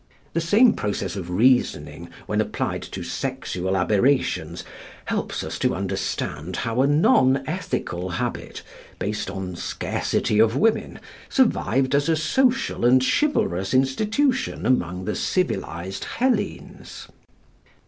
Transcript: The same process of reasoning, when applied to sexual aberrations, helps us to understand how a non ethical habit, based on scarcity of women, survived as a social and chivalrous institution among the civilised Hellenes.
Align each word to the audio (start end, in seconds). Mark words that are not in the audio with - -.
The 0.33 0.41
same 0.41 0.73
process 0.73 1.15
of 1.15 1.29
reasoning, 1.29 2.09
when 2.25 2.41
applied 2.41 2.81
to 2.81 3.03
sexual 3.03 3.77
aberrations, 3.77 4.63
helps 5.05 5.43
us 5.43 5.59
to 5.59 5.75
understand 5.75 6.55
how 6.65 6.81
a 6.81 6.87
non 6.87 7.43
ethical 7.45 8.09
habit, 8.09 8.63
based 8.97 9.29
on 9.29 9.55
scarcity 9.55 10.39
of 10.39 10.55
women, 10.57 10.99
survived 11.29 11.93
as 11.93 12.09
a 12.09 12.15
social 12.15 12.83
and 12.83 13.03
chivalrous 13.05 13.75
institution 13.75 14.65
among 14.65 15.05
the 15.05 15.13
civilised 15.15 16.05
Hellenes. 16.05 17.07